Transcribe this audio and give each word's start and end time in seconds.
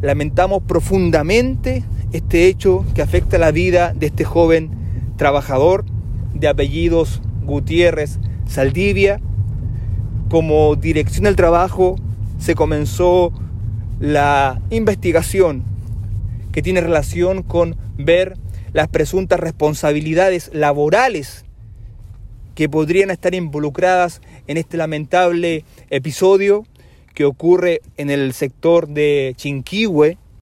lamentamos 0.00 0.62
profundamente 0.62 1.84
este 2.12 2.46
hecho 2.46 2.84
que 2.94 3.02
afecta 3.02 3.38
la 3.38 3.50
vida 3.50 3.92
de 3.94 4.06
este 4.06 4.24
joven 4.24 4.70
trabajador 5.16 5.84
de 6.34 6.48
apellidos 6.48 7.20
Gutiérrez 7.44 8.18
Saldivia. 8.46 9.20
Como 10.30 10.76
dirección 10.76 11.24
del 11.24 11.36
trabajo 11.36 11.96
se 12.38 12.54
comenzó 12.54 13.32
la 13.98 14.60
investigación 14.70 15.64
que 16.52 16.62
tiene 16.62 16.80
relación 16.80 17.42
con 17.42 17.76
ver 17.96 18.36
las 18.72 18.88
presuntas 18.88 19.40
responsabilidades 19.40 20.50
laborales 20.52 21.44
que 22.54 22.68
podrían 22.68 23.10
estar 23.10 23.34
involucradas 23.34 24.20
en 24.46 24.56
este 24.56 24.76
lamentable 24.76 25.64
episodio 25.90 26.64
que 27.14 27.24
ocurre 27.24 27.80
en 27.96 28.10
el 28.10 28.32
sector 28.32 28.88
de 28.88 29.34
Chinquihue, 29.36 30.18